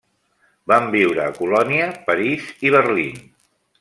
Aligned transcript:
Van 0.71 0.87
viure 0.95 1.21
a 1.25 1.35
Colònia, 1.39 1.91
París 2.09 2.49
i 2.69 2.73
Berlín. 2.77 3.23